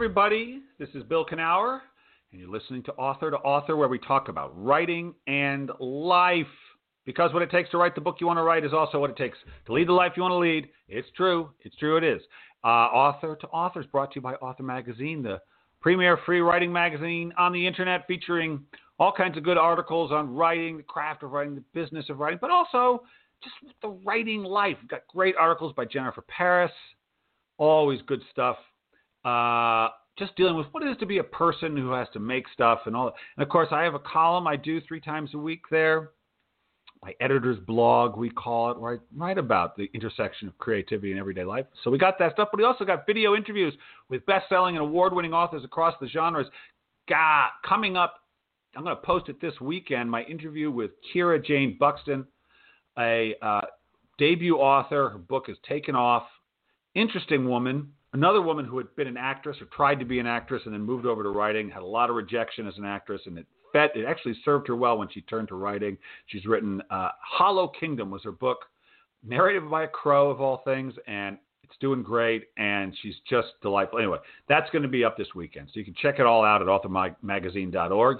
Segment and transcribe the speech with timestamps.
[0.00, 0.62] everybody.
[0.78, 1.80] This is Bill Kenower,
[2.32, 6.46] and you're listening to Author to Author, where we talk about writing and life.
[7.04, 9.10] Because what it takes to write the book you want to write is also what
[9.10, 10.70] it takes to lead the life you want to lead.
[10.88, 11.50] It's true.
[11.60, 11.98] It's true.
[11.98, 12.22] It is.
[12.64, 15.38] Uh, Author to Author is brought to you by Author Magazine, the
[15.82, 18.64] premier free writing magazine on the internet, featuring
[18.98, 22.38] all kinds of good articles on writing, the craft of writing, the business of writing,
[22.40, 23.02] but also
[23.44, 24.78] just the writing life.
[24.80, 26.70] We've got great articles by Jennifer Paros,
[27.58, 28.56] always good stuff.
[29.24, 29.88] Uh,
[30.18, 32.80] just dealing with what it is to be a person who has to make stuff
[32.86, 33.14] and all that.
[33.36, 36.10] And of course, I have a column I do three times a week there.
[37.02, 41.18] My editor's blog, we call it, where I write about the intersection of creativity and
[41.18, 41.64] everyday life.
[41.82, 43.72] So we got that stuff, but we also got video interviews
[44.10, 46.46] with best-selling and award-winning authors across the genres.
[47.08, 48.16] God, coming up.
[48.76, 50.10] I'm going to post it this weekend.
[50.10, 52.26] My interview with Kira Jane Buxton,
[52.98, 53.62] a uh,
[54.18, 55.08] debut author.
[55.08, 56.24] Her book has taken off.
[56.94, 60.62] Interesting woman another woman who had been an actress or tried to be an actress
[60.64, 63.38] and then moved over to writing had a lot of rejection as an actress and
[63.38, 65.96] it fed, it actually served her well when she turned to writing.
[66.26, 68.58] She's written uh, hollow kingdom was her book
[69.24, 73.98] narrated by a crow of all things and it's doing great and she's just delightful.
[73.98, 76.62] Anyway that's going to be up this weekend so you can check it all out
[76.62, 78.18] at authormagazine.org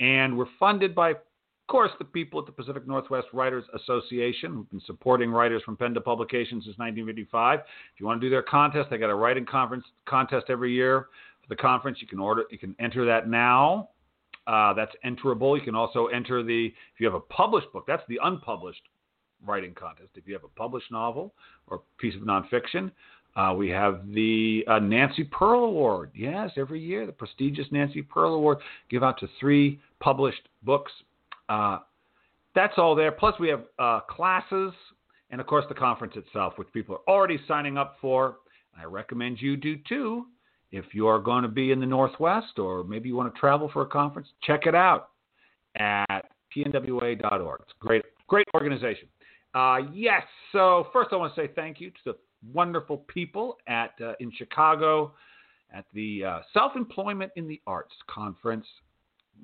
[0.00, 1.14] and we're funded by
[1.72, 5.94] course, the people at the Pacific Northwest Writers Association who've been supporting writers from pen
[5.94, 7.60] to publication since 1955.
[7.60, 7.64] If
[7.98, 11.08] you want to do their contest, they got a writing conference contest every year
[11.40, 11.96] for the conference.
[12.02, 13.88] You can order, you can enter that now.
[14.46, 15.56] Uh, that's enterable.
[15.56, 17.84] You can also enter the if you have a published book.
[17.88, 18.82] That's the unpublished
[19.46, 20.10] writing contest.
[20.14, 21.32] If you have a published novel
[21.68, 22.90] or piece of nonfiction,
[23.34, 26.10] uh, we have the uh, Nancy Pearl Award.
[26.14, 28.58] Yes, every year the prestigious Nancy Pearl Award
[28.90, 30.92] give out to three published books
[31.48, 31.78] uh,
[32.54, 33.12] that's all there.
[33.12, 34.72] Plus, we have uh, classes
[35.30, 38.36] and, of course, the conference itself, which people are already signing up for.
[38.78, 40.26] I recommend you do too.
[40.70, 43.82] If you're going to be in the Northwest or maybe you want to travel for
[43.82, 45.10] a conference, check it out
[45.76, 46.22] at
[46.54, 47.60] pnwa.org.
[47.62, 49.08] It's a great, great organization.
[49.54, 50.22] Uh, yes,
[50.52, 52.16] so first I want to say thank you to the
[52.52, 55.12] wonderful people at uh, in Chicago
[55.74, 58.66] at the uh, Self Employment in the Arts Conference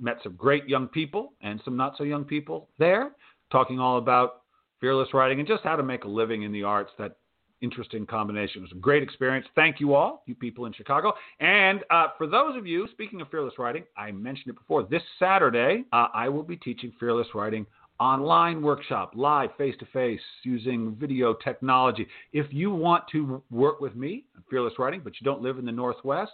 [0.00, 3.12] met some great young people and some not so young people there,
[3.50, 4.42] talking all about
[4.80, 6.90] fearless writing and just how to make a living in the arts.
[6.98, 7.16] That
[7.60, 8.60] interesting combination.
[8.60, 9.46] It was a great experience.
[9.54, 11.12] Thank you all, you people in Chicago.
[11.40, 14.84] And uh, for those of you, speaking of fearless writing, I mentioned it before.
[14.84, 17.66] This Saturday, uh, I will be teaching fearless writing
[18.00, 22.06] online workshop, live, face to face, using video technology.
[22.32, 25.64] If you want to work with me on fearless writing, but you don't live in
[25.64, 26.30] the Northwest,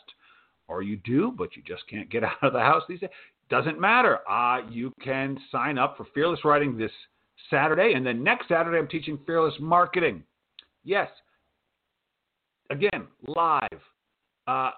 [0.69, 3.11] or you do, but you just can't get out of the house these days,
[3.51, 4.19] doesn't matter.
[4.29, 6.91] Uh, you can sign up for Fearless Writing this
[7.51, 10.23] Saturday, and then next Saturday I'm teaching Fearless Marketing.
[10.85, 11.09] Yes,
[12.71, 13.81] again, live
[14.47, 14.71] uh,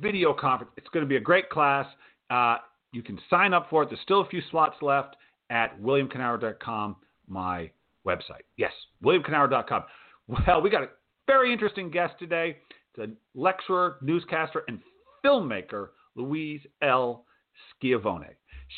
[0.00, 0.72] video conference.
[0.76, 1.86] It's going to be a great class.
[2.30, 2.56] Uh,
[2.92, 3.90] you can sign up for it.
[3.90, 5.16] There's still a few slots left
[5.50, 6.96] at williamkenower.com,
[7.28, 7.70] my
[8.06, 8.44] website.
[8.56, 8.72] Yes,
[9.04, 9.84] williamkenower.com.
[10.26, 10.88] Well, we got a
[11.26, 12.56] very interesting guest today.
[12.94, 14.80] It's a lecturer, newscaster, and
[15.24, 17.24] filmmaker, Louise L.
[17.76, 18.28] Schiavone.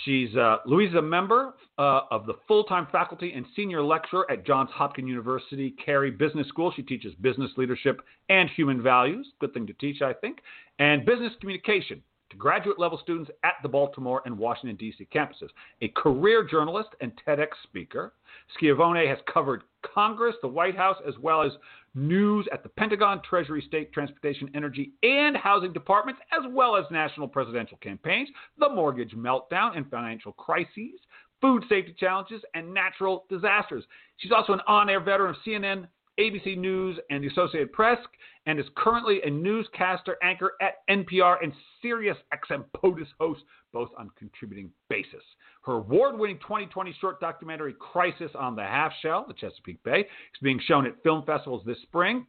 [0.04, 4.44] She's uh, Louise is a member uh, of the full-time faculty and senior lecturer at
[4.44, 6.72] Johns Hopkins University Carey Business School.
[6.74, 9.26] She teaches business leadership and human values.
[9.40, 10.40] Good thing to teach, I think,
[10.78, 15.06] and business communication to graduate level students at the Baltimore and Washington, D.C.
[15.14, 15.48] campuses.
[15.80, 18.14] A career journalist and TEDx speaker,
[18.56, 21.52] Schiavone has covered Congress, the White House, as well as
[21.96, 27.26] news at the Pentagon, Treasury, State, Transportation, Energy, and Housing departments, as well as national
[27.26, 31.00] presidential campaigns, the mortgage meltdown and financial crises,
[31.40, 33.84] food safety challenges, and natural disasters.
[34.18, 37.98] She's also an on air veteran of CNN, ABC News, and the Associated Press,
[38.46, 44.10] and is currently a newscaster anchor at NPR and Sirius XM POTUS host, both on
[44.18, 45.22] contributing basis.
[45.62, 50.40] Her award winning 2020 short documentary, Crisis on the Half Shell, the Chesapeake Bay, is
[50.42, 52.26] being shown at film festivals this spring.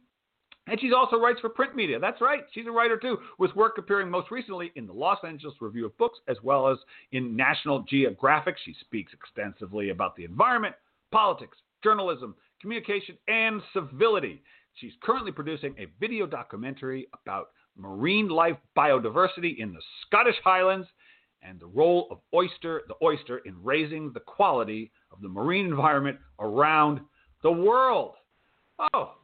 [0.66, 1.98] And she also writes for print media.
[1.98, 5.54] That's right, she's a writer too, with work appearing most recently in the Los Angeles
[5.60, 6.76] Review of Books as well as
[7.12, 8.56] in National Geographic.
[8.64, 10.74] She speaks extensively about the environment,
[11.10, 14.42] politics, journalism, communication, and civility.
[14.74, 20.86] She's currently producing a video documentary about marine life biodiversity in the Scottish Highlands
[21.42, 26.18] and the role of oyster, the oyster in raising the quality of the marine environment
[26.40, 27.00] around
[27.42, 28.14] the world.
[28.92, 29.14] Oh,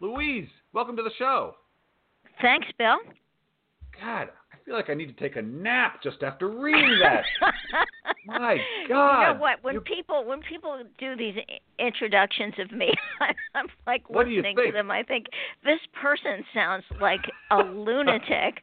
[0.00, 1.56] Louise, welcome to the show.
[2.40, 2.96] Thanks, Bill.
[4.00, 4.28] God,
[4.64, 7.24] feel like I need to take a nap just after reading that.
[8.26, 8.56] My
[8.88, 9.20] God!
[9.28, 9.62] You know what?
[9.62, 11.34] When You- people when people do these
[11.78, 12.90] introductions of me,
[13.54, 14.90] I'm like What do you listening to them.
[14.90, 15.26] I think
[15.64, 17.20] this person sounds like
[17.50, 18.62] a lunatic.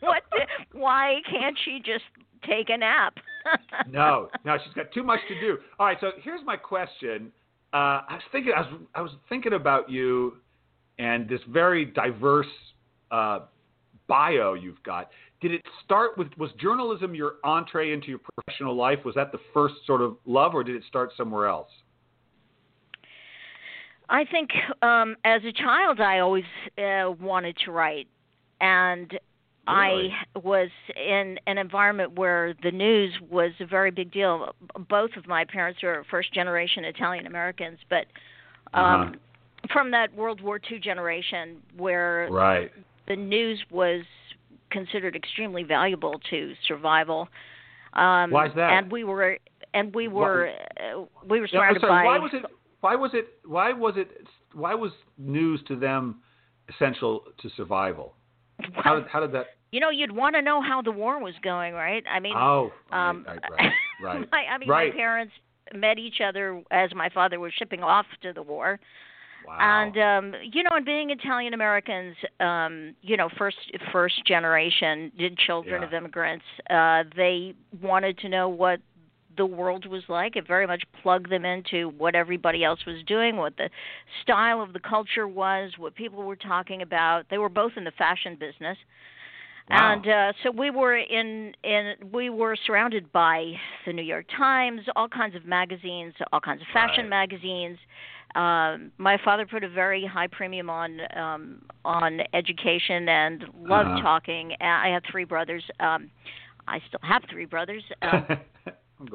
[0.00, 0.22] what?
[0.30, 2.04] The, why can't she just
[2.48, 3.14] take a nap?
[3.90, 5.58] no, no, she's got too much to do.
[5.78, 7.32] All right, so here's my question.
[7.72, 10.36] Uh, I was thinking, I was, I was thinking about you
[10.98, 12.46] and this very diverse
[13.10, 13.40] uh,
[14.08, 15.10] bio you've got.
[15.40, 19.00] Did it start with was journalism your entree into your professional life?
[19.04, 21.68] Was that the first sort of love, or did it start somewhere else?
[24.08, 24.50] I think
[24.82, 26.44] um as a child I always
[26.78, 28.08] uh, wanted to write
[28.60, 29.18] and
[29.68, 30.12] Really?
[30.38, 34.54] I was in an environment where the news was a very big deal.
[34.88, 38.06] Both of my parents were first generation Italian Americans, but
[38.74, 39.12] um Uh-huh.
[39.72, 42.70] from that World War II generation where Right.
[43.08, 44.02] The news was
[44.70, 47.28] considered extremely valuable to survival.
[47.92, 48.70] Um Why is that?
[48.72, 49.38] And we were
[49.74, 50.50] and we were
[50.80, 52.42] uh, we were Yeah, I'm sorry, by why was it?
[52.80, 53.28] Why was it?
[53.46, 54.10] Why was it?
[54.52, 56.20] Why was news to them
[56.68, 58.14] essential to survival?
[58.74, 59.46] How did, how did that?
[59.72, 62.02] you know, you'd want to know how the war was going, right?
[62.10, 63.72] I mean, Oh, right, um, right, right,
[64.02, 64.28] right.
[64.32, 64.92] my, I mean, Right.
[64.92, 65.32] my parents
[65.74, 68.78] met each other as my father was shipping off to the war,
[69.46, 69.58] Wow.
[69.60, 73.56] and um, you know, and being Italian Americans, um, you know, first
[73.92, 75.86] first generation, did children Yeah.
[75.88, 78.80] of immigrants, uh, they wanted to know what
[79.36, 80.34] the world was like.
[80.36, 83.68] It very much plugged them into what everybody else was doing, what the
[84.22, 87.26] style of the culture was, what people were talking about.
[87.30, 88.78] They were both in the fashion business.
[89.68, 89.92] Wow.
[89.94, 93.52] And uh, so we were in in we were surrounded by
[93.84, 97.10] the New York Times, all kinds of magazines, all kinds of fashion Right.
[97.10, 97.78] magazines.
[98.34, 104.00] Um, my father put a very high premium on um, on education and loved Uh-huh.
[104.00, 104.52] talking.
[104.60, 105.64] I had three brothers.
[105.80, 106.10] Um,
[106.66, 107.82] I still have three brothers.
[108.02, 108.26] Um,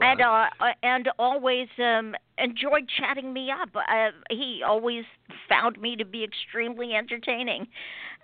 [0.02, 3.69] and uh, uh, and always um enjoyed chatting me up.
[3.75, 5.04] Uh, he always
[5.50, 7.68] found me to be extremely entertaining,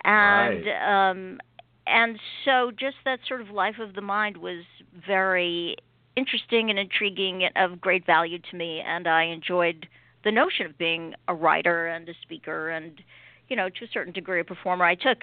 [0.04, 1.40] and um
[1.88, 4.64] and so just that sort of life of the mind was
[5.06, 5.76] very
[6.16, 9.88] interesting and intriguing and of great value to me, and I enjoyed
[10.28, 13.02] the notion of being a writer and a speaker and
[13.48, 14.84] you know to a certain degree a performer.
[14.86, 15.20] I took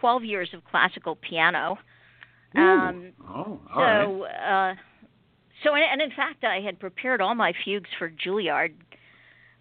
[0.00, 1.78] 12 years of classical piano.
[2.58, 2.60] Ooh.
[2.60, 4.04] Um, oh, all right.
[4.04, 4.74] so, uh,
[5.62, 8.72] so, and, in fact, I had prepared all my fugues for Juilliard,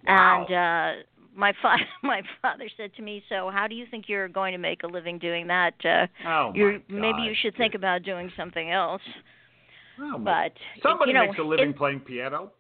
[0.08, 0.46] Wow.
[0.48, 1.04] and uh,
[1.36, 4.58] my father, my father said to me, "So, how do you think you're going to
[4.58, 5.74] make a living doing that?
[5.86, 9.04] Uh, Oh, you're, maybe you should think about doing something else."
[10.02, 12.52] Oh, But somebody you know, makes a living it- playing piano.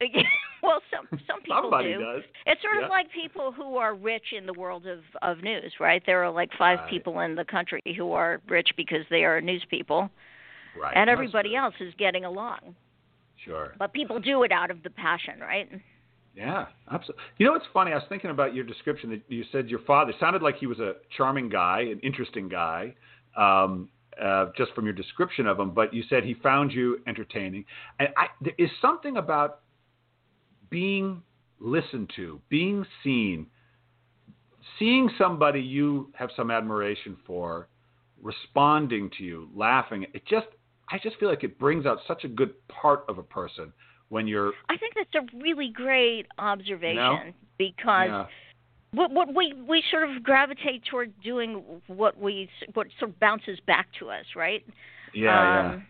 [0.62, 2.00] well, some some people Somebody do.
[2.00, 2.22] does.
[2.46, 2.84] It's sort Yeah.
[2.84, 6.02] of like people who are rich in the world of of news, right?
[6.06, 6.90] There are like five Right.
[6.90, 10.10] people in the country who are rich because they are news people,
[10.76, 10.96] Right.
[10.96, 12.74] and everybody else is getting along.
[13.44, 13.74] Sure.
[13.78, 15.68] But people do it out of the passion, right?
[16.34, 17.24] Yeah, absolutely.
[17.38, 17.92] You know what's funny?
[17.92, 20.78] I was thinking about your description that you said your father sounded like he was
[20.78, 22.94] a charming guy, an interesting guy,
[23.36, 23.88] um,
[24.20, 25.70] uh, just from your description of him.
[25.70, 27.64] But you said he found you entertaining,
[27.98, 29.60] and I, there is something about
[30.70, 31.22] being
[31.60, 33.46] listened to, being seen,
[34.78, 37.68] seeing somebody you have some admiration for,
[38.22, 40.06] responding to you, laughing.
[40.12, 40.46] It just,
[40.90, 43.72] I just feel like it brings out such a good part of a person
[44.08, 48.26] when you're I think that's a really great observation because yeah.
[48.92, 53.58] what, what we we sort of gravitate toward doing what we what sort of bounces
[53.66, 54.64] back to us, right?
[55.14, 55.86] Yeah, um,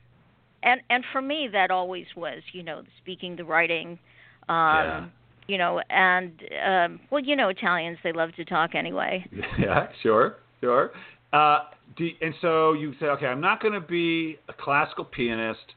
[0.62, 3.99] And and for me, that always was, you know, the speaking, the writing,
[4.48, 5.06] Yeah.
[5.46, 6.32] you know, and
[6.66, 9.24] um, well, you know, Italians they love to talk anyway.
[9.32, 9.44] yeah.
[9.58, 10.90] Yeah, sure, sure.
[11.32, 11.60] Uh,
[11.96, 15.74] do, and so you say, okay, I'm not going to be a classical pianist.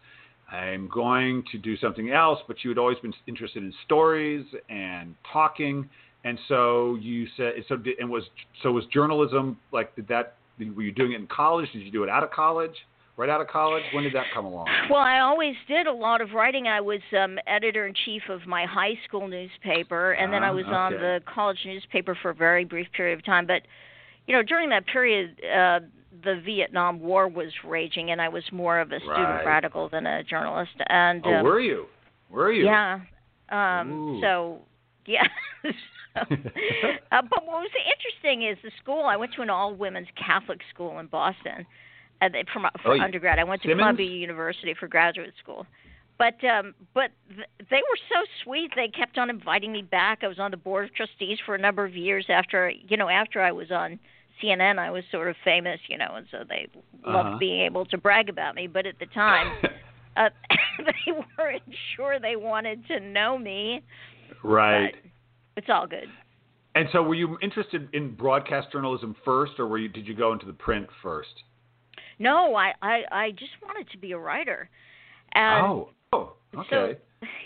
[0.52, 2.40] I'm going to do something else.
[2.48, 5.90] But you had always been interested in stories and talking,
[6.24, 8.24] and so you said, so did, and was
[8.62, 10.36] so was journalism like did that?
[10.60, 11.72] Were you doing it in college?
[11.74, 12.76] Did you do it out of college?
[13.18, 13.84] Right out of college?
[13.94, 14.68] When did that come along?
[14.90, 16.68] Well, I always did a lot of writing.
[16.68, 20.54] I was um, editor in chief of my high school newspaper, and then I Ah,
[20.54, 23.46] was on the college newspaper for a very brief period of time.
[23.46, 23.64] But
[24.28, 25.82] you know, during that period, uh,
[26.24, 29.46] the Vietnam War was raging, and I was more of a student Right.
[29.46, 30.72] radical than a journalist.
[30.88, 31.88] And Oh, um, were you?
[32.30, 32.66] Were you?
[32.66, 33.02] yeah,
[33.50, 34.22] um, Ooh.
[34.22, 34.62] so
[35.06, 35.28] yeah.
[37.12, 39.04] Uh, but what was interesting is the school.
[39.06, 41.66] I went to an all-women's Catholic school in Boston.
[42.22, 43.82] Uh, they- for, my, Oh, undergrad, I went to Simmons?
[43.84, 45.66] Columbia University for graduate school.
[46.18, 48.72] But um, but th- they were so sweet.
[48.76, 50.20] They kept on inviting me back.
[50.24, 53.10] I was on the board of trustees for a number of years after you know
[53.10, 53.98] after I was on
[54.42, 56.68] CNN, I was sort of famous, you know, and so they
[57.06, 57.38] loved Uh-huh.
[57.40, 58.68] being able to brag about me.
[58.68, 59.52] But at the time,
[60.16, 60.30] uh,
[60.78, 61.64] they weren't
[61.96, 63.82] sure they wanted to know me.
[64.44, 64.94] right.
[65.58, 66.08] It's all good.
[66.76, 69.90] And so, were you interested in broadcast journalism first, or were you?
[69.90, 71.34] Did you go into the print first?
[72.22, 74.70] No, I I, I just wanted to be a writer.
[75.34, 75.90] And oh.
[76.14, 76.34] Oh.
[76.56, 76.68] Okay.
[76.70, 76.96] So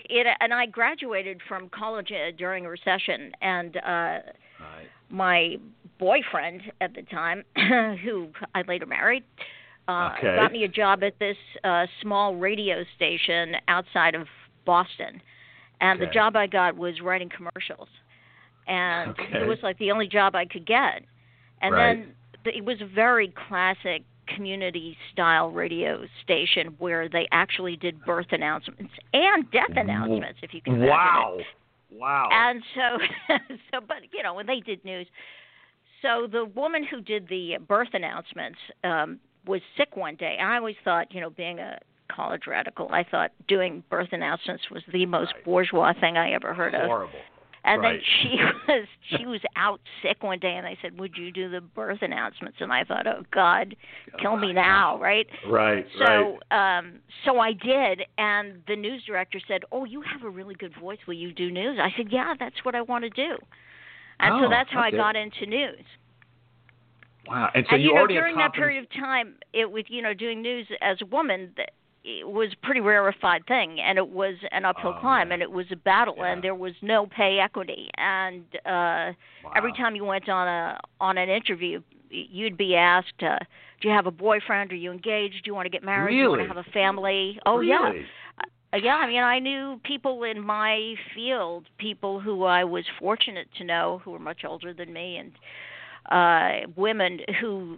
[0.10, 3.80] it and I graduated from college uh, during a recession, and uh,
[4.60, 4.90] right.
[5.10, 5.58] my
[6.00, 7.44] boyfriend at the time,
[8.04, 9.24] who I later married,
[9.88, 10.36] uh, Okay.
[10.36, 14.28] got me a job at this uh, small radio station outside of
[14.66, 15.22] Boston,
[15.82, 17.90] and the job I got was writing commercials,
[18.68, 19.40] and Okay.
[19.42, 21.04] it was like the only job I could get,
[21.62, 21.98] and Right.
[21.98, 28.04] then th- it was a very classic community style radio station where they actually did
[28.06, 30.92] birth announcements and death announcements if you can imagine it.
[30.92, 31.38] Wow.
[31.92, 32.30] Wow.
[32.32, 33.36] And so,
[33.72, 35.08] so, but you know, when they did news,
[36.02, 40.38] so the woman who did the birth announcements um, was sick one day.
[40.42, 41.80] I always thought, you know, being a
[42.14, 45.46] college radical, I thought doing birth announcements was the most Right.
[45.46, 47.10] bourgeois thing I ever heard of.
[47.66, 48.00] And Right.
[48.00, 51.50] then she was she was out sick one day, and they said, "Would you do
[51.50, 53.76] the birth announcements?" And I thought, "Oh God,
[54.20, 55.28] kill me now!" Right?
[55.50, 55.86] Right.
[55.98, 60.54] So, um, so I did, and the news director said, "Oh, you have a really
[60.56, 61.00] good voice.
[61.08, 63.36] Will you do news?" I said, "Yeah, that's what I want to do."
[64.20, 64.96] And Oh, so that's how okay.
[64.96, 65.84] I got into news.
[67.28, 67.50] Wow.
[67.56, 69.88] And so and you, you know, already had during that period of time, it with
[69.90, 71.70] you know doing news as a woman, th-
[72.08, 75.34] it was a pretty rarefied thing, and it was an uphill Oh, climb, yeah.
[75.36, 76.28] and it was a battle, Yeah.
[76.32, 79.14] and there was no pay equity, and uh
[79.56, 83.40] every time you went on a on an interview, you'd be asked, uh,
[83.82, 84.72] "Do you have a boyfriend?
[84.72, 85.44] Are you engaged?
[85.44, 86.12] Do you want to get married?
[86.14, 87.92] Do you want to have a family?" Oh yeah.
[88.74, 93.48] Uh, yeah, I mean, I knew people in my field, people who I was fortunate
[93.58, 95.32] to know who were much older than me, and
[96.12, 97.78] uh, women who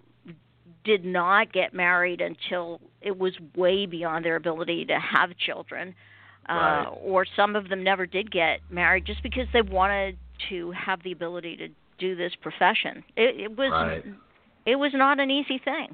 [0.87, 5.93] did not get married until it was way beyond their ability to have children.
[6.49, 6.87] Uh, Right.
[7.03, 10.17] or some of them never did get married just because they wanted
[10.47, 11.67] to have the ability to
[11.99, 13.03] do this profession.
[13.17, 14.05] It, it was Right.
[14.65, 15.93] it was not an easy thing.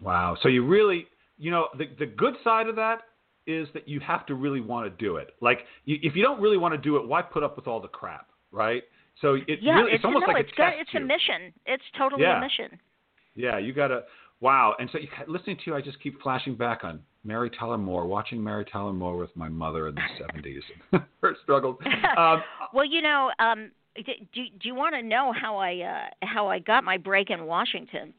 [0.00, 0.36] Wow.
[0.40, 1.08] So you really,
[1.38, 2.98] you know, the the good side of that
[3.48, 5.34] is that you have to really want to do it.
[5.40, 7.80] Like, you, if you don't really want to do it, why put up with all
[7.80, 8.84] the crap, right?
[9.20, 11.52] So it Yeah, really, it's, it's almost no, like it's tests it's a mission.
[11.66, 12.38] It's totally Yeah.
[12.38, 12.78] a mission.
[13.34, 14.04] Yeah, you gotta.
[14.40, 14.74] Wow.
[14.78, 18.06] And so you, listening to you, I just keep flashing back on Mary Tyler Moore,
[18.06, 20.00] watching Mary Tyler Moore with my mother in the
[20.92, 21.76] '70s, her struggles.
[22.16, 22.42] Um,
[22.72, 26.58] well, you know, um, do do you want to know how I uh, how I
[26.58, 28.14] got my break in Washington?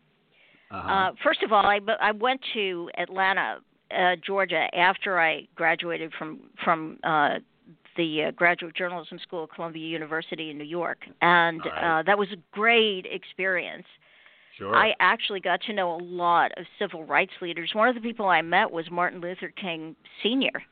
[0.69, 0.89] uh-huh.
[0.89, 3.57] Uh, first of all, I I went to Atlanta,
[3.91, 7.39] uh, Georgia, after I graduated from from uh,
[7.97, 11.99] the uh, Graduate Journalism School at Columbia University in New York, and right.
[11.99, 13.85] uh, that was a great experience.
[14.57, 14.75] Sure.
[14.75, 17.71] I actually got to know a lot of civil rights leaders.
[17.73, 20.63] One of the people I met was Martin Luther King Sr.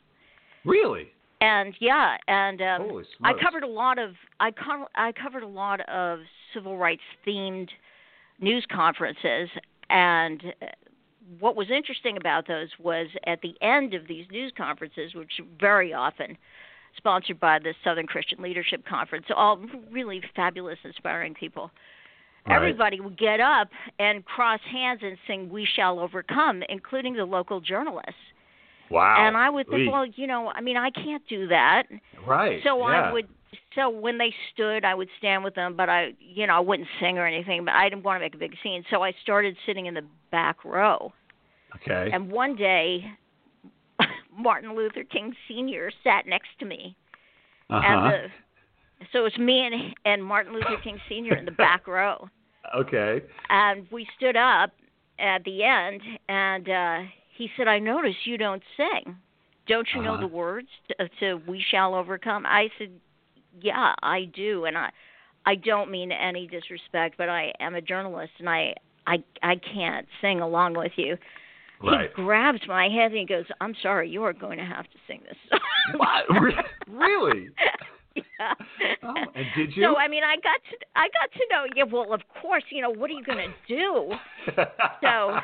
[0.65, 1.11] really?
[1.41, 5.79] And yeah, and um, I covered a lot of I co- I covered a lot
[5.87, 6.19] of
[6.53, 7.69] civil rights themed
[8.41, 9.49] news conferences,
[9.89, 10.65] and uh,
[11.39, 15.45] what was interesting about those was at the end of these news conferences, which are
[15.59, 16.37] very often
[16.97, 21.71] sponsored by the Southern Christian Leadership Conference, all really fabulous, inspiring people.
[22.49, 22.55] Right.
[22.55, 27.61] Everybody would get up and cross hands and sing "We Shall Overcome," including the local
[27.61, 28.13] journalists.
[28.89, 29.27] Wow.
[29.27, 31.83] And I would think, well, you know, I mean, I can't do that.
[32.27, 32.59] right.
[32.63, 33.09] So yeah.
[33.09, 33.27] I would
[33.75, 36.87] so when they stood I would stand with them but I you know, I wouldn't
[36.99, 38.83] sing or anything, but I didn't want to make a big scene.
[38.89, 41.13] So I started sitting in the back row.
[41.75, 42.09] Okay.
[42.11, 43.05] And one day
[44.37, 45.91] Martin Luther King Sr.
[46.03, 46.95] sat next to me.
[47.69, 47.85] uh-huh.
[47.85, 48.27] And the
[49.13, 51.35] so it was me and and Martin Luther King Sr.
[51.35, 52.27] in the back row.
[52.75, 53.21] Okay.
[53.49, 54.71] And we stood up
[55.19, 56.99] at the end and uh
[57.35, 59.15] he said, "I notice you don't sing.
[59.67, 60.21] Don't you know Uh-huh.
[60.21, 62.91] the words to, to We Shall Overcome?" I said,
[63.61, 64.89] "Yeah, I do." And I
[65.45, 68.75] I don't mean any disrespect, but I am a journalist and I
[69.07, 71.17] I I can't sing along with you.
[71.81, 72.09] Right.
[72.15, 74.97] He grabs my head and he goes, "I'm sorry, you are going to have to
[75.07, 75.59] sing this." song."
[75.97, 76.25] What?
[76.87, 77.49] Really?
[79.03, 79.83] Oh, and did you?
[79.83, 81.65] So I mean, I got to I got to know.
[81.75, 84.11] Yeah, well, of course, you know what are you going to do?
[85.01, 85.37] So,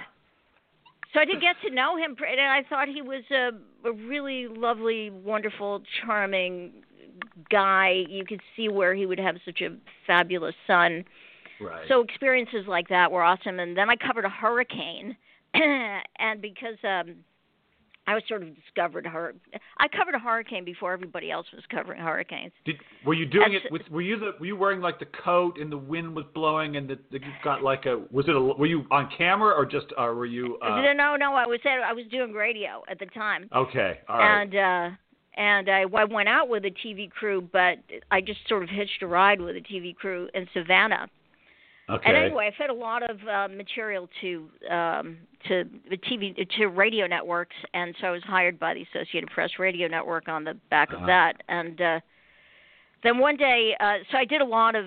[1.14, 3.52] so I did get to know him, and I thought he was a,
[3.88, 6.84] a really lovely, wonderful, charming
[7.50, 8.04] guy.
[8.10, 9.76] You could see where he would have such a
[10.06, 11.06] fabulous son.
[11.62, 11.86] right.
[11.88, 13.60] So experiences like that were awesome.
[13.60, 15.16] And then I covered a hurricane,
[15.54, 17.16] and because um,
[18.08, 19.34] I was sort of discovered her.
[19.78, 22.52] I covered a hurricane before everybody else was covering hurricanes.
[22.66, 23.82] Did were you doing And it with?
[23.90, 24.32] Were you the?
[24.40, 27.32] Were you wearing like the coat and the wind was blowing and the, the you
[27.44, 28.02] got like a?
[28.12, 28.40] Was it a?
[28.40, 29.88] Were you on camera or just?
[29.98, 30.58] Uh, were you?
[30.62, 31.34] Uh, no, no, no.
[31.34, 34.42] I was at, I was doing radio at the time, okay, all right.
[34.42, 34.96] and uh,
[35.38, 37.78] and I, I went out with a TV crew, but
[38.12, 41.08] I just sort of hitched a ride with a TV crew in Savannah.
[41.90, 42.04] okay.
[42.06, 45.18] And anyway, I fed a lot of uh, material to um,
[45.48, 49.52] to the TV to radio networks, and so I was hired by the Associated Press
[49.60, 51.08] Radio Network on the back of Uh-huh.
[51.08, 51.34] that.
[51.48, 52.00] And uh,
[53.04, 54.86] then one day, uh, so I did a lot of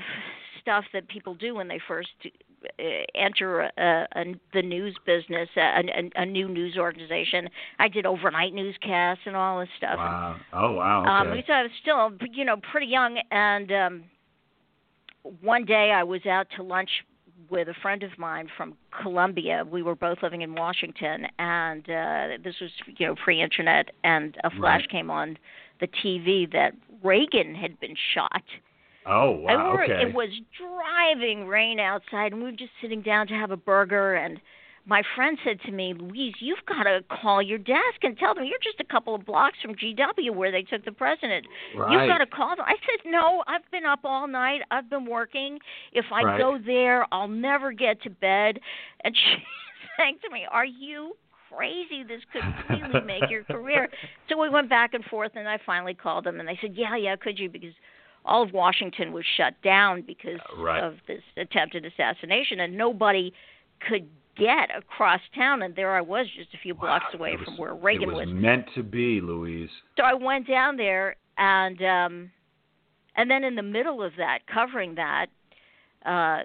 [0.61, 2.83] stuff that people do when they first uh,
[3.15, 7.49] enter a, a, the news business, a, a, a new news organization.
[7.79, 9.97] I did overnight newscasts and all this stuff.
[9.97, 10.37] Wow.
[10.53, 11.05] Oh wow.
[11.05, 11.37] Um, Okay.
[11.37, 14.05] because I was still, you know, pretty young, and um,
[15.43, 16.91] one day I was out to lunch
[17.51, 19.65] with a friend of mine from Columbia.
[19.71, 24.51] We were both living in Washington, and uh, this was, you know, pre-internet, and a
[24.51, 24.91] flash Right.
[24.91, 25.39] came on
[25.81, 28.43] the TV that Reagan had been shot.
[29.07, 29.73] oh wow.
[29.73, 30.03] were, Okay.
[30.03, 30.29] it was
[30.59, 34.15] driving rain outside, and we were just sitting down to have a burger.
[34.15, 34.41] And
[34.89, 38.45] my friend said to me, "Louise, you've got to call your desk and tell them
[38.45, 41.47] you're just a couple of blocks from GW where they took the president.
[41.77, 41.93] right.
[41.93, 44.63] You've got to call them." I said, "No, I've been up all night.
[44.71, 45.59] I've been working.
[45.93, 46.39] If I Right.
[46.39, 48.61] go there, I'll never get to bed."
[49.05, 49.43] And she's
[49.99, 51.17] saying to me, "Are you?"
[51.55, 52.03] Crazy!
[52.03, 53.89] This could really make your career.
[54.29, 56.97] So we went back and forth, and I finally called them, and they said, "Yeah,
[56.97, 57.73] yeah, could you?" Because
[58.25, 60.83] all of Washington was shut down because right.
[60.85, 63.33] of this attempted assassination, and nobody
[63.81, 65.63] could get across town.
[65.63, 68.15] And there I was, just a few blocks Wow, away it from where Reagan it
[68.15, 68.27] was.
[68.27, 68.35] was.
[68.35, 69.71] meant to be, Louise.
[69.97, 72.31] So I went down there, and um,
[73.17, 75.27] and then in the middle of that, covering that,
[76.07, 76.45] uh,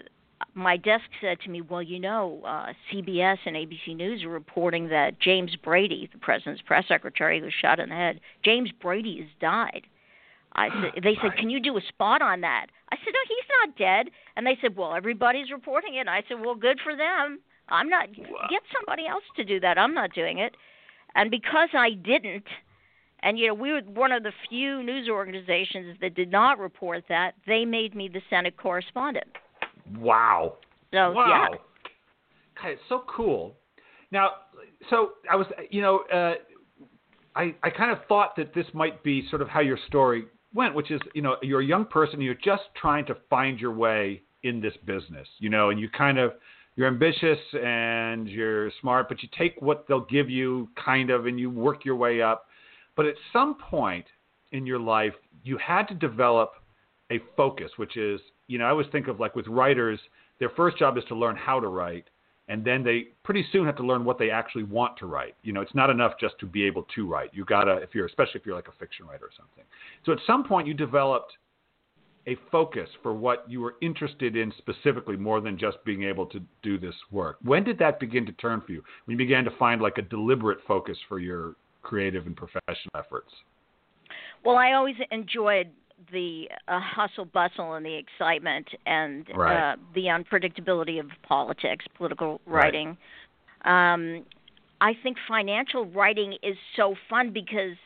[0.55, 4.89] my desk said to me, "Well, you know, uh, CBS and ABC News are reporting
[4.89, 9.17] that James Brady, the president's press secretary, who was shot in the head, James Brady
[9.21, 9.83] has died."
[10.55, 13.49] I said, they said, "Can you do a spot on that?" I said, "No, he's
[13.67, 16.95] not dead." And they said, "Well, everybody's reporting it." And I said, "Well, good for
[16.95, 17.39] them.
[17.73, 18.07] I'm not.
[18.17, 18.47] Wow.
[18.49, 19.77] Get somebody else to do that.
[19.77, 20.55] I'm not doing it."
[21.15, 22.47] And because I didn't,
[23.21, 27.03] and you know, we were one of the few news organizations that did not report
[27.09, 27.33] that.
[27.47, 29.27] They made me the Senate correspondent.
[29.97, 30.57] Wow.
[30.91, 31.27] So wow.
[31.27, 31.57] yeah,
[32.61, 33.55] God, it's so cool.
[34.11, 34.29] Now,
[34.89, 36.35] so I was, you know, uh,
[37.35, 40.75] I I kind of thought that this might be sort of how your story went,
[40.75, 44.21] which is, you know, you're a young person, you're just trying to find your way
[44.43, 46.33] in this business, you know, and you kind of
[46.75, 51.39] you're ambitious and you're smart, but you take what they'll give you, kind of, and
[51.39, 52.47] you work your way up.
[52.95, 54.05] But at some point
[54.51, 56.53] in your life, you had to develop
[57.11, 59.99] a focus, which is, you know, I always think of like with writers,
[60.39, 62.05] their first job is to learn how to write,
[62.49, 65.35] and then they pretty soon have to learn what they actually want to write.
[65.43, 67.29] You know, it's not enough just to be able to write.
[67.33, 69.63] You gotta, if you're, especially if you're like a fiction writer or something.
[70.05, 71.33] So at some point, you developed
[72.27, 76.41] a focus for what you were interested in specifically, more than just being able to
[76.61, 77.37] do this work.
[77.41, 78.83] When did that begin to turn for you?
[79.05, 83.31] When you began to find like a deliberate focus for your creative and professional efforts.
[84.43, 85.69] Well, I always enjoyed
[86.11, 89.73] the uh, hustle bustle and the excitement and Right.
[89.73, 92.63] uh, the unpredictability of politics, political Right.
[92.63, 92.97] writing.
[93.65, 94.25] Um,
[94.81, 97.77] I think financial writing is so fun because,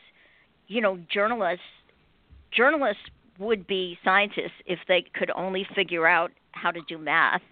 [0.66, 1.64] you know, journalists
[2.50, 3.02] journalists
[3.38, 7.40] would be scientists if they could only figure out how to do math.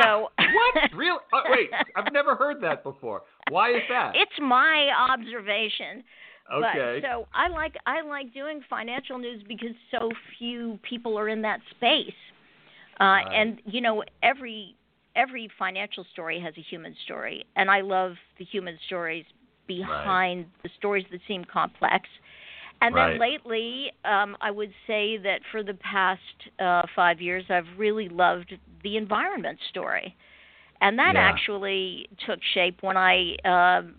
[0.00, 0.96] So what?
[0.96, 1.18] Real?
[1.30, 3.22] Uh, wait, I've never heard that before.
[3.50, 4.12] Why is that?
[4.14, 6.02] It's my observation.
[6.50, 7.00] okay.
[7.02, 10.08] But so I like I like doing financial news because so
[10.38, 12.14] few people are in that space.
[12.98, 13.26] Uh Right.
[13.34, 14.74] and you know every
[15.14, 19.26] every financial story has a human story and I love the human stories
[19.66, 22.08] behind the stories that seem complex.
[22.80, 26.20] And then lately, um, I would say that for the past
[26.60, 30.14] uh, five years, I've really loved the environment story,
[30.80, 31.20] and that Yeah.
[31.28, 33.96] actually took shape when I um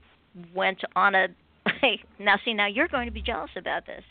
[0.54, 1.28] went on a.
[2.20, 4.04] now, see, now you're going to be jealous about this.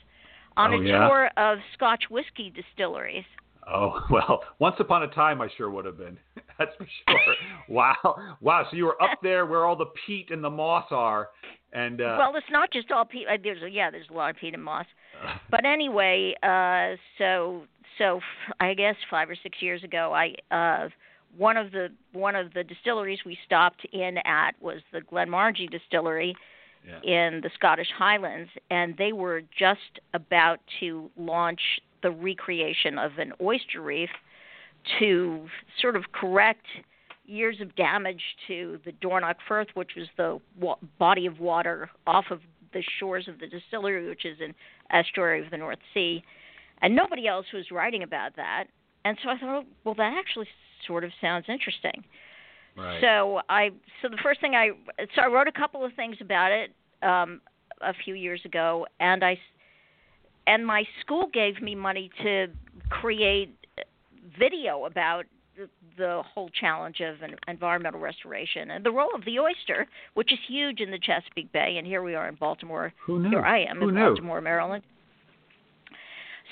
[0.57, 1.09] On Oh, a yeah?
[1.09, 3.25] tour of Scotch whiskey distilleries.
[3.73, 6.19] Oh well, once upon a time I sure would have been.
[6.59, 7.35] That's for sure.
[7.69, 8.67] wow, wow.
[8.71, 11.29] So you were up there where all the peat and the moss are,
[11.73, 13.27] and uh, well, it's not just all peat.
[13.29, 14.87] uh, There's yeah, there's a lot of peat and moss.
[15.51, 17.63] But anyway, uh, so
[17.99, 18.21] so
[18.61, 20.89] I guess five or six years ago, I uh,
[21.37, 26.35] one of the one of the distilleries we stopped in at was the Glenmorangie Distillery
[26.87, 27.01] yeah.
[27.03, 31.61] in the Scottish Highlands, and they were just about to launch
[32.03, 34.11] the recreation of an oyster reef
[34.99, 35.47] to
[35.81, 36.65] sort of correct,
[37.27, 42.27] years of damage to the Dornoch Firth, which was the wa- body of water off
[42.31, 42.41] of
[42.73, 44.55] the shores of the distillery, which is an
[44.91, 46.23] estuary of the North Sea,
[46.81, 48.65] and nobody else was writing about that.
[49.05, 50.47] And so I thought, oh, well, that actually
[50.87, 52.05] sort of sounds interesting.
[52.77, 53.01] Right.
[53.01, 54.71] So I, so the first thing I,
[55.15, 56.71] so I wrote a couple of things about it
[57.03, 57.41] um,
[57.81, 59.39] a few years ago, and I,
[60.49, 62.49] and my school gave me money to
[62.91, 63.55] create
[64.39, 65.25] video about
[65.97, 67.17] the whole challenge of
[67.49, 71.77] environmental restoration and the role of the oyster, which is huge in the Chesapeake Bay.
[71.79, 72.93] And here we are in Baltimore.
[73.07, 73.31] Who knew?
[73.31, 74.01] Here I am Who in knew?
[74.07, 74.85] Baltimore, Maryland.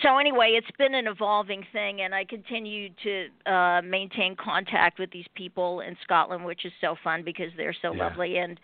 [0.02, 5.10] So anyway, it's been an evolving thing, and I continue to uh, maintain contact with
[5.10, 8.08] these people in Scotland, which is so fun because they're so Yeah.
[8.08, 8.60] lovely, and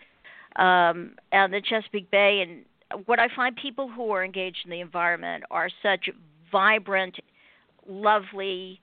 [0.57, 2.41] um, and the Chesapeake Bay.
[2.41, 2.65] And
[3.05, 6.09] what I find people who are engaged in the environment are such
[6.51, 7.17] vibrant,
[7.87, 8.79] lovely,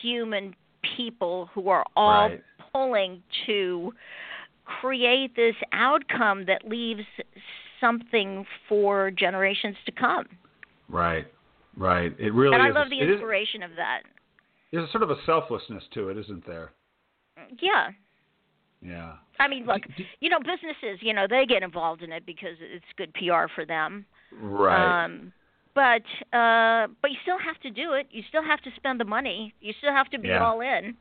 [0.00, 0.54] human
[0.96, 2.42] people who are all Right.
[2.72, 3.92] pulling to
[4.64, 7.04] create this outcome that leaves
[7.80, 10.26] something for generations to come.
[10.88, 11.26] Right.
[11.76, 12.12] Right.
[12.18, 12.74] It really and I is.
[12.74, 14.02] love the it is- inspiration of that.
[14.72, 16.72] There's a sort of a selflessness to it, isn't there?
[17.60, 17.92] Yeah.
[18.82, 19.14] Yeah.
[19.40, 19.82] I mean, look,
[20.20, 23.64] you know, businesses, you know, they get involved in it because it's good PR for
[23.66, 24.04] them.
[24.40, 25.04] right.
[25.04, 25.32] Um,
[25.74, 26.02] but
[26.36, 28.08] uh, but you still have to do it.
[28.10, 29.54] You still have to spend the money.
[29.60, 30.44] You still have to be Yeah.
[30.44, 30.96] all in.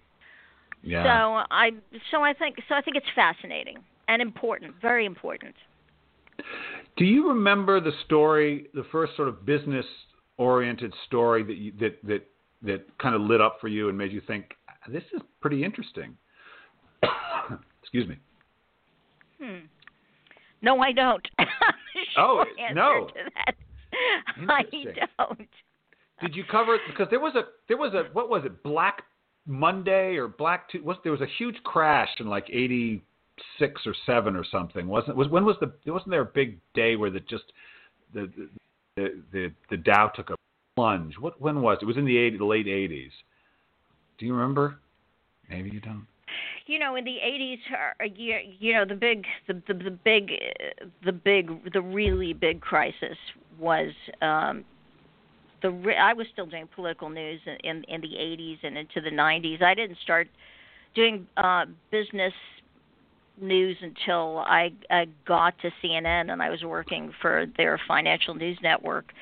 [0.84, 1.04] yeah.
[1.04, 1.72] So I
[2.12, 5.56] so I think so I think it's fascinating and important, very important.
[6.96, 12.28] Do you remember the story, the first sort of business-oriented story that you, that that
[12.62, 14.54] that kind of lit up for you and made you think
[14.88, 16.16] this is pretty interesting?
[17.88, 18.18] Excuse me.
[19.42, 19.66] Hmm.
[20.62, 21.26] No, I don't.
[22.16, 23.10] Oh, no.
[24.50, 24.64] I
[25.18, 25.50] don't.
[26.22, 29.04] Did you cover it because there was a there was a what was it Black
[29.48, 33.02] Monday or Black Tu- was there was a huge crash in like eighty
[33.58, 36.96] six or seven or something wasn't was when was the wasn't there a big day
[36.96, 37.46] where the just
[38.14, 38.32] the
[38.96, 40.36] the the, the Dow took a
[40.76, 41.86] plunge what when was it?
[41.86, 43.12] it was in the 80, the late eighties
[44.18, 44.78] do you remember
[45.50, 46.08] maybe you don't
[46.68, 50.32] you know in the 80s uh, you, you know the big the the, the big
[51.04, 53.18] the big the really big crisis
[53.60, 54.64] was um
[55.62, 59.12] the I was still doing political news in in, in the 80s and into the
[59.12, 60.28] 90s I didn't start
[60.94, 62.34] doing uh business
[63.40, 68.58] news until I, I got to CNN and I was working for their financial news
[68.62, 69.14] network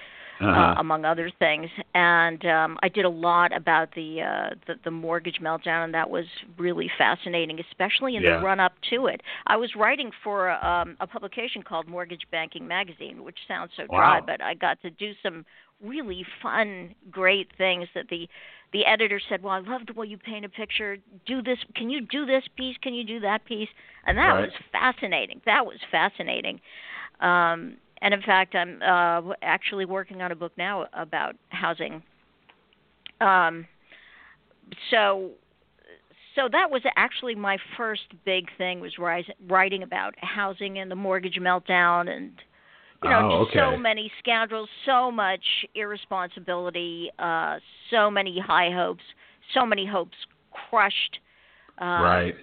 [0.42, 0.76] uh, Uh-huh.
[0.78, 1.70] among other things.
[1.94, 6.10] And um, I did a lot about the, uh, the the mortgage meltdown, and that
[6.10, 6.26] was
[6.58, 8.40] really fascinating, especially in Yeah.
[8.40, 9.22] the run up to it.
[9.48, 14.20] I was writing for um, a publication called Mortgage Banking Magazine, which sounds so dry,
[14.20, 14.26] Wow.
[14.26, 15.46] but I got to do some
[15.82, 18.28] really fun, great things that the
[18.74, 20.98] the editor said, "Well, I love the way you paint a picture.
[21.26, 21.60] Do this.
[21.76, 22.76] Can you do this piece?
[22.82, 23.70] Can you do that piece?"
[24.06, 24.42] And that Right.
[24.42, 25.42] was fascinating.
[25.46, 26.60] That was fascinating.
[27.22, 32.04] Um, and in fact, I'm uh, actually working on a book now about housing.
[33.20, 33.66] Um,
[34.92, 35.32] so,
[36.36, 40.96] so that was actually my first big thing was ris- writing about housing and the
[40.96, 42.32] mortgage meltdown and
[43.04, 47.58] you know Oh, just so many scoundrels, so much irresponsibility, uh,
[47.90, 49.04] so many high hopes,
[49.56, 50.16] so many hopes
[50.70, 51.18] crushed.
[51.82, 52.36] Uh, right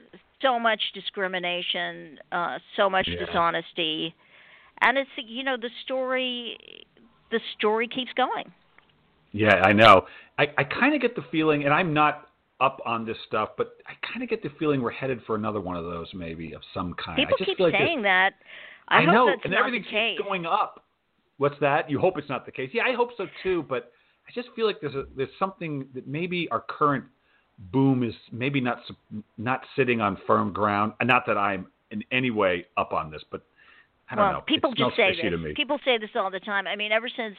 [0.42, 3.25] so much discrimination, uh, so much Yeah.
[3.25, 4.12] dishonesty,
[4.80, 6.87] and it's you know the story.
[7.30, 8.52] The story keeps going.
[9.32, 10.06] Yeah, I know.
[10.38, 12.28] I, I kind of get the feeling, and I'm not
[12.61, 15.61] up on this stuff, but I kind of get the feeling we're headed for another
[15.61, 17.16] one of those, maybe of some kind.
[17.16, 18.35] People I just keep like saying that.
[18.88, 20.18] I, I hope know, that's and not everything the case.
[20.18, 20.85] keeps going up.
[21.38, 21.90] What's that?
[21.90, 22.70] You hope it's not the case.
[22.72, 23.64] Yeah, I hope so too.
[23.68, 23.90] But
[24.28, 27.04] I just feel like there's a there's something that maybe our current
[27.72, 28.78] boom is maybe not
[29.38, 30.92] not sitting on firm ground.
[31.02, 33.42] Not that I'm in any way up on this, but
[34.12, 34.40] I don't well, know.
[34.42, 35.55] people just say this.
[35.57, 36.66] People say this all the time.
[36.66, 37.37] I mean, ever since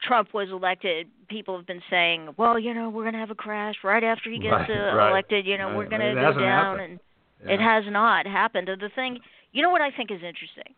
[0.00, 3.34] Trump was elected, people have been saying, "Well, you know, we're going to have a
[3.34, 5.46] crash right after he gets Right, uh, right, elected.
[5.46, 5.76] You know, right.
[5.76, 7.00] we're going to go down." happened.
[7.42, 8.68] And it has not happened.
[8.68, 9.18] And the thing,
[9.52, 10.74] you know, what I think is interesting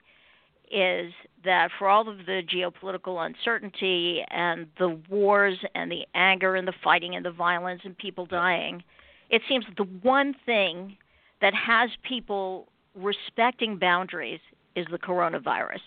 [0.70, 1.12] is
[1.44, 6.74] that for all of the geopolitical uncertainty and the wars and the anger and the
[6.82, 8.82] fighting and the violence and people dying,
[9.30, 10.96] it seems that the one thing
[11.40, 14.40] that has people respecting boundaries
[14.78, 15.80] is the coronavirus.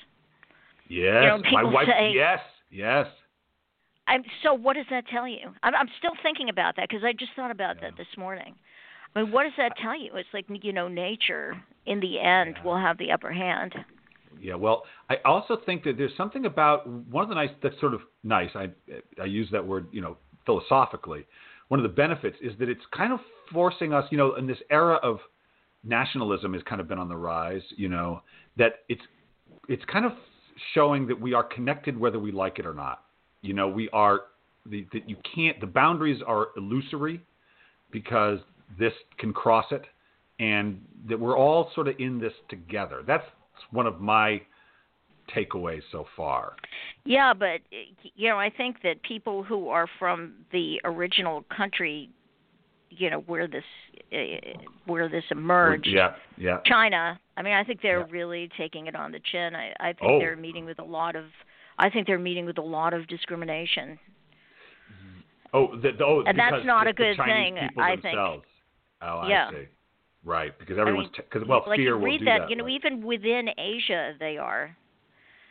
[0.88, 1.88] Yes, know, my wife.
[1.88, 3.08] say- yes, yes.
[4.08, 4.54] I'm so.
[4.54, 5.54] What does that tell you?
[5.64, 7.90] I'm, I'm still thinking about that because I just thought about Yeah.
[7.90, 8.56] that this morning.
[9.16, 10.12] I mean, what does that tell you?
[10.16, 12.64] It's like you know, nature in the end Yeah.
[12.64, 13.74] will have the upper hand.
[14.40, 17.94] Yeah, well, I also think that there's something about one of the nice that's sort
[17.94, 18.50] of nice.
[18.56, 18.70] I
[19.22, 21.26] I use that word, you know, philosophically.
[21.68, 23.20] one of the benefits is that it's kind of
[23.54, 25.20] forcing us, you know, in this era of
[25.84, 28.22] nationalism has kind of been on the rise, you know,
[28.58, 29.02] that it's
[29.68, 30.14] it's kind of
[30.74, 33.04] showing that we are connected whether we like it or not.
[33.42, 34.22] You know, we are
[34.66, 37.22] the that you can't the boundaries are illusory
[37.92, 38.40] because
[38.80, 39.84] this can cross it
[40.40, 43.04] and that we're all sort of in this together.
[43.06, 43.26] That's
[43.72, 44.42] one of my
[45.36, 46.54] takeaways so far.
[47.06, 47.62] Yeah, but
[48.16, 52.10] you know, I think that people who are from the original country,
[52.92, 53.64] you know, where this
[54.14, 54.18] uh,
[54.86, 57.20] where this emerged, yeah, yeah, China.
[57.38, 58.06] I mean, I think they're yeah.
[58.12, 59.56] really taking it on the chin.
[59.56, 60.20] I, I think oh.
[60.20, 61.26] they're meeting with a lot of.
[61.80, 63.98] I think they're meeting with a lot of discrimination.
[65.54, 67.58] Oh, the, the, oh and that's not the, a good thing.
[67.78, 68.02] I themselves.
[68.02, 69.02] think.
[69.02, 69.50] Oh, yeah.
[69.50, 69.68] I see.
[70.24, 72.50] Right, because everyone's because I mean, well, like fear you will do that, that.
[72.52, 72.74] You know, right?
[72.74, 74.76] even within Asia, they are.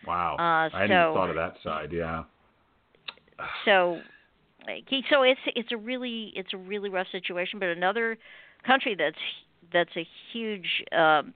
[0.06, 1.90] Wow, uh, I hadn't thought of that side.
[1.92, 2.22] Yeah.
[3.64, 4.00] So,
[5.10, 7.58] so it's it's a really it's a really rough situation.
[7.58, 8.16] But another
[8.66, 9.16] country that's
[9.72, 11.34] that's a huge um,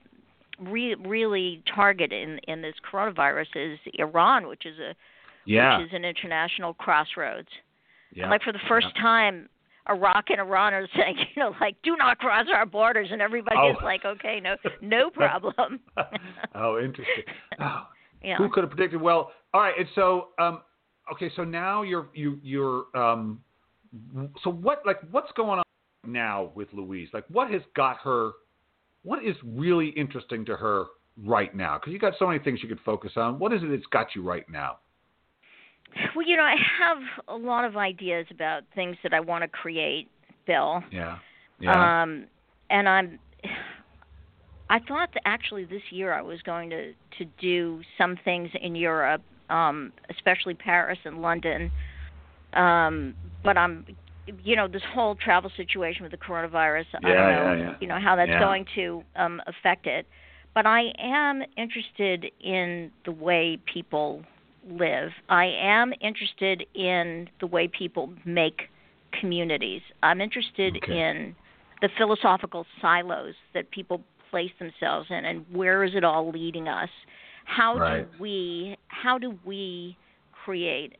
[0.59, 4.95] re- really target in in this coronavirus is Iran, which is a
[5.45, 5.77] yeah.
[5.77, 7.49] which is an international crossroads.
[8.13, 8.29] Yeah.
[8.29, 9.01] Like for the first yeah.
[9.01, 9.49] time,
[9.89, 13.57] Iraq and Iran are saying, you know, like do not cross our borders, and everybody
[13.59, 13.71] oh.
[13.71, 15.79] is like, okay, no, no problem.
[16.55, 17.23] oh, interesting.
[17.59, 17.87] Oh,
[18.23, 18.37] yeah.
[18.37, 19.01] Who could have predicted?
[19.01, 19.75] Well, all right.
[19.77, 20.61] And so, um,
[21.11, 23.39] okay, so now you're you you're um,
[24.43, 25.65] so what like what's going on
[26.05, 27.09] now with Louise?
[27.13, 28.31] Like, what has got her?
[29.03, 30.85] What is really interesting to her
[31.23, 31.77] right now?
[31.77, 33.39] Because you got so many things you could focus on.
[33.39, 34.77] What is it that's got you right now?
[36.15, 39.47] Well, you know, I have a lot of ideas about things that I want to
[39.47, 40.09] create,
[40.45, 40.83] Bill.
[40.91, 41.17] Yeah.
[41.59, 42.03] Yeah.
[42.03, 42.25] Um,
[42.69, 43.19] and I'm.
[44.67, 48.75] I thought that actually this year I was going to to do some things in
[48.75, 51.71] Europe, um, especially Paris and London.
[52.53, 53.85] Um, but I'm,
[54.43, 56.85] you know, this whole travel situation with the coronavirus.
[56.93, 57.75] Yeah, I don't know, yeah, yeah.
[57.79, 60.07] you know, how that's going to um, affect it.
[60.53, 64.23] But I am interested in the way people
[64.69, 65.11] live.
[65.29, 68.69] I am interested in the way people make
[69.19, 69.81] communities.
[70.01, 70.97] I'm interested Okay.
[70.97, 71.35] in
[71.81, 76.89] the philosophical silos that people place themselves in and where is it all leading us?
[77.45, 78.11] How Right.
[78.11, 79.97] do we how do we
[80.31, 80.97] create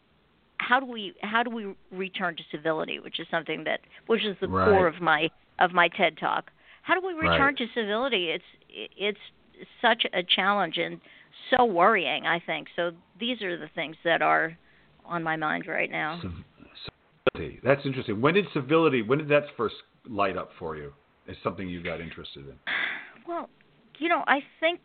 [0.58, 4.38] how do we how do we return to civility, which is something that which is
[4.40, 4.66] the Right.
[4.66, 5.30] core of my
[5.60, 6.52] of my TED talk.
[6.84, 7.58] How do we return Right.
[7.58, 8.30] to civility?
[8.32, 9.20] It's it's
[9.82, 11.02] such a challenge and
[11.50, 12.68] so worrying, I think.
[12.76, 14.58] So these are the things that are
[15.04, 16.22] on my mind right now.
[17.34, 17.60] Civility.
[17.64, 18.22] That's interesting.
[18.22, 19.02] When did civility?
[19.02, 19.76] When did that first
[20.08, 20.94] light up for you?
[21.28, 22.56] As something you got interested in.
[23.28, 23.50] Well,
[23.98, 24.82] you know, I think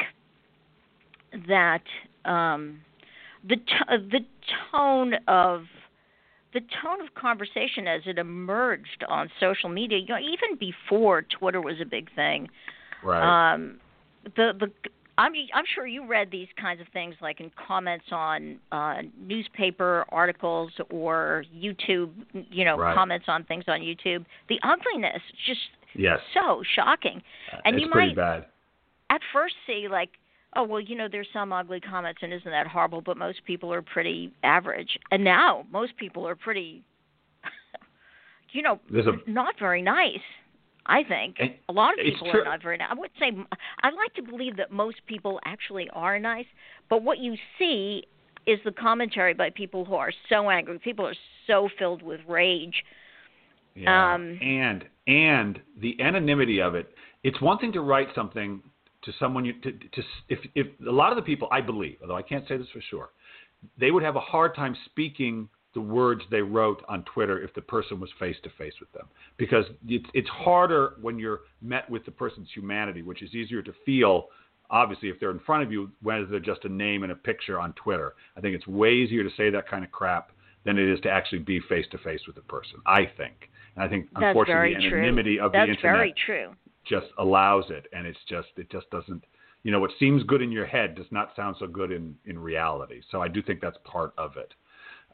[1.49, 1.83] that
[2.25, 2.81] um,
[3.49, 4.21] the t- uh, the
[4.73, 5.65] tone of
[6.53, 11.61] the tone of conversation as it emerged on social media, you know, even before Twitter
[11.61, 12.49] was a big thing.
[13.05, 13.53] Right.
[13.55, 13.79] Um,
[14.37, 14.71] the the
[15.19, 20.05] I'm I'm sure you read these kinds of things like in comments on uh, newspaper
[20.11, 22.11] articles or YouTube,
[22.51, 22.95] you know, Right.
[22.95, 24.25] comments on things on YouTube.
[24.49, 25.61] The ugliness just
[25.95, 26.19] yes.
[26.33, 27.23] so shocking.
[27.65, 28.47] And it's you might bad.
[29.11, 30.11] at first see like,
[30.57, 33.01] oh well, you know, there's some ugly comments and isn't that horrible?
[33.01, 34.99] But most people are pretty average.
[35.11, 36.85] And now most people are pretty,
[38.53, 40.21] you know, a not very nice.
[40.87, 41.37] I think
[41.69, 42.89] a lot of people are not very nice.
[42.91, 43.31] I would say
[43.83, 46.47] I like to believe that most people actually are nice,
[46.89, 48.05] but what you see
[48.47, 50.79] is the commentary by people who are so angry.
[50.79, 51.15] People are
[51.47, 52.83] so filled with rage.
[53.75, 54.15] Yeah.
[54.15, 56.89] Um, and and the anonymity of it.
[57.23, 58.63] It's one thing to write something
[59.03, 62.17] to someone you to, to if if a lot of the people I believe, although
[62.17, 63.11] I can't say this for sure,
[63.79, 67.61] they would have a hard time speaking the words they wrote on Twitter if the
[67.61, 72.05] person was face to face with them because it's it's harder when you're met with
[72.05, 74.29] the person's humanity, which is easier to feel
[74.71, 77.61] obviously if they're in front of you whether they're just a name and a picture
[77.61, 78.15] on Twitter.
[78.37, 80.33] I think it's way easier to say that kind of crap
[80.65, 82.81] than it is to actually be face to face with the person.
[82.87, 83.51] I think.
[83.77, 84.99] And I think That's unfortunately the true.
[84.99, 86.51] anonymity of That's the internet very true.
[86.87, 89.25] Just allows it and it's just it just doesn't
[89.63, 92.39] you know what seems good in your head does not sound so good in in
[92.39, 94.53] reality so i do think that's part of it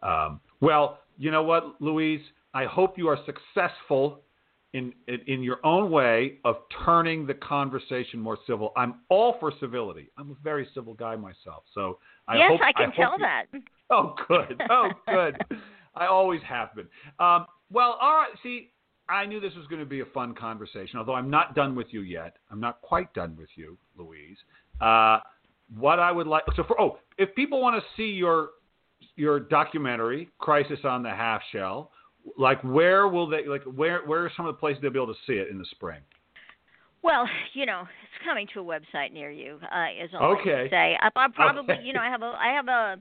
[0.07, 2.21] um, well you know what louise
[2.55, 4.23] i hope you are successful
[4.73, 9.53] in, in in your own way of turning the conversation more civil i'm all for
[9.59, 11.99] civility i'm a very civil guy myself so
[12.29, 13.45] i yes, hope I can hope tell you- that.
[13.89, 14.61] Oh, good.
[14.69, 15.37] Oh, good.
[15.95, 16.89] I always have been.
[17.21, 18.31] Um, well, all right.
[18.43, 18.71] See,
[19.09, 21.89] I knew this was going to be a fun conversation, although I'm not done with
[21.91, 22.37] you yet.
[22.51, 24.37] I'm not quite done with you, Louise.
[24.81, 25.21] Uh,
[25.79, 28.51] what I would like so for oh, if people want to see your
[29.17, 31.91] your documentary, Crisis on the Half Shell,
[32.39, 35.13] like where will they like where where are some of the places they'll be able
[35.13, 36.01] to see it in the spring?
[37.03, 39.61] Well, you know, it's coming to a website near you.
[39.63, 40.55] Uh, is all okay.
[40.55, 40.99] I can say.
[41.01, 41.85] I, I probably, okay.
[41.85, 42.97] you know, I have a, I have a,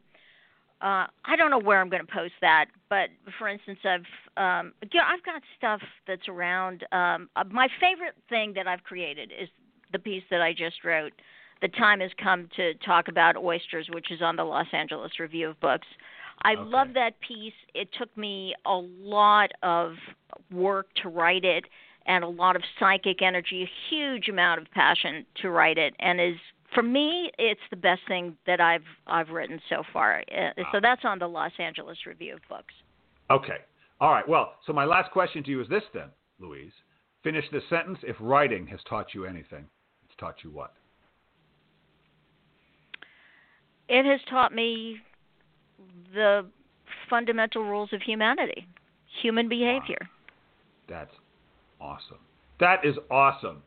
[0.81, 3.09] uh, I don't know where I'm going to post that, but
[3.39, 4.01] for instance, I've,
[4.37, 6.85] um, you know, I've got stuff that's around.
[6.91, 9.49] Um, uh, my favorite thing that I've created is
[9.91, 11.13] the piece that I just wrote.
[11.61, 15.49] The time has come to talk about oysters, which is on the Los Angeles Review
[15.49, 15.87] of Books.
[16.43, 16.61] I Okay.
[16.63, 17.53] love that piece.
[17.73, 19.95] It took me a lot of
[20.51, 21.63] work to write it
[22.05, 26.19] and a lot of psychic energy, a huge amount of passion to write it, and
[26.19, 26.35] is
[26.73, 30.19] for me, it's the best thing that I've I've written so far.
[30.31, 30.65] Uh, Wow.
[30.73, 32.73] So that's on the Los Angeles Review of Books.
[33.29, 33.57] Okay.
[33.99, 34.27] All right.
[34.27, 36.71] Well, so my last question to you is this then, Louise.
[37.23, 37.99] Finish this sentence.
[38.03, 39.65] If writing has taught you anything,
[40.05, 40.73] it's taught you what?
[43.87, 44.97] It has taught me
[46.13, 46.45] the
[47.09, 48.67] fundamental rules of humanity,
[49.21, 50.09] human behavior.
[50.89, 51.11] That's
[51.79, 52.19] awesome.
[52.59, 53.61] That is awesome.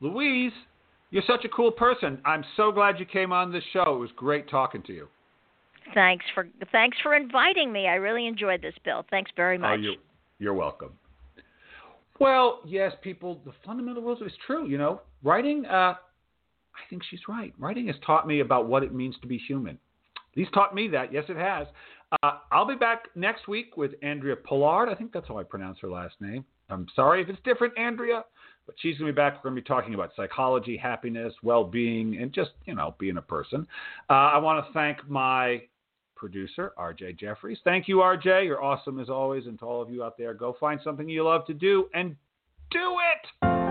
[0.00, 0.52] Louise,
[1.14, 2.18] you're such a cool person.
[2.24, 3.94] I'm so glad you came on this show.
[3.94, 5.06] It was great talking to you.
[5.94, 7.86] Thanks for thanks for inviting me.
[7.86, 9.06] I really enjoyed this, Bill.
[9.10, 9.78] Thanks very Oh, much.
[9.80, 9.94] you,
[10.40, 10.90] you're welcome.
[12.18, 14.66] Well, yes, people, the fundamental rules is true.
[14.66, 17.54] You know, writing, uh, I think she's right.
[17.58, 19.78] Writing has taught me about what it means to be human.
[20.32, 21.12] At least taught me that.
[21.12, 21.68] Yes, it has.
[22.24, 24.88] Uh, I'll be back next week with Andrea Pollard.
[24.88, 26.44] I think that's how I pronounce her last name.
[26.70, 28.24] I'm sorry if it's different, Andrea,
[28.66, 29.34] but she's going to be back.
[29.36, 33.16] We're going to be talking about psychology, happiness, well being, and just, you know, being
[33.16, 33.66] a person.
[34.08, 35.62] Uh, I want to thank my
[36.16, 37.58] producer, RJ Jeffries.
[37.64, 38.46] Thank you, RJ.
[38.46, 39.46] You're awesome as always.
[39.46, 42.16] And to all of you out there, go find something you love to do and
[42.70, 43.63] do it.